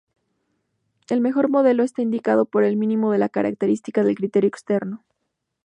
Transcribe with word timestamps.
El 1.09 1.21
mejor 1.21 1.47
modelo 1.51 1.83
está 1.83 2.01
indicado 2.01 2.45
por 2.47 2.63
el 2.63 2.75
mínimo 2.75 3.11
de 3.11 3.19
la 3.19 3.29
característica 3.29 4.03
del 4.03 4.15
criterio 4.15 4.47
externo. 4.47 5.03